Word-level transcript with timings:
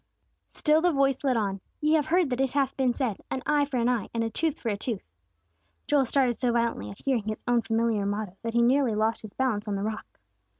Still 0.53 0.81
the 0.81 0.91
voice 0.91 1.23
led 1.23 1.37
on, 1.37 1.61
"Ye 1.79 1.93
have 1.93 2.07
heard 2.07 2.31
that 2.31 2.41
it 2.41 2.53
hath 2.53 2.75
been 2.75 2.91
said, 2.91 3.17
'An 3.29 3.43
eye 3.45 3.65
for 3.65 3.77
an 3.77 3.87
eye 3.87 4.09
and 4.15 4.23
a 4.23 4.31
tooth 4.31 4.57
for 4.59 4.69
a 4.69 4.75
tooth.'" 4.75 5.05
Joel 5.85 6.05
started 6.05 6.33
so 6.33 6.51
violently 6.51 6.89
at 6.89 7.03
hearing 7.05 7.27
his 7.29 7.43
own 7.47 7.61
familiar 7.61 8.07
motto, 8.07 8.35
that 8.41 8.55
he 8.55 8.63
nearly 8.63 8.95
lost 8.95 9.21
his 9.21 9.33
balance 9.35 9.67
on 9.67 9.75
the 9.75 9.83
rock. 9.83 10.07